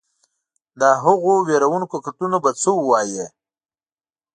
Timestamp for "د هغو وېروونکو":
0.79-1.95